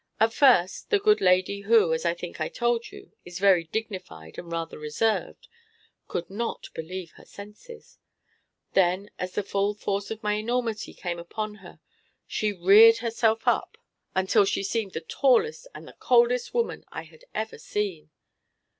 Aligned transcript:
At 0.19 0.33
first, 0.33 0.89
the 0.89 0.97
good 0.97 1.21
lady 1.21 1.59
who 1.61 1.93
(as 1.93 2.05
I 2.05 2.15
think 2.15 2.41
I 2.41 2.49
told 2.49 2.89
you) 2.91 3.11
is 3.23 3.37
very 3.37 3.65
dignified 3.65 4.39
and 4.39 4.51
rather 4.51 4.79
reserved, 4.79 5.47
could 6.07 6.27
not 6.27 6.69
believe 6.73 7.11
her 7.17 7.23
senses. 7.25 7.99
Then, 8.73 9.11
as 9.19 9.33
the 9.33 9.43
full 9.43 9.75
force 9.75 10.09
of 10.09 10.23
my 10.23 10.33
enormity 10.33 10.95
came 10.95 11.19
upon 11.19 11.53
her 11.61 11.79
she 12.25 12.51
reared 12.51 12.97
herself 12.97 13.47
up 13.47 13.77
until 14.15 14.43
she 14.43 14.63
seemed 14.63 14.93
the 14.93 15.01
tallest 15.01 15.67
and 15.75 15.87
the 15.87 15.93
coldest 15.93 16.51
woman 16.51 16.83
I 16.91 17.03
had 17.03 17.23
ever 17.35 17.59
seen. 17.59 18.09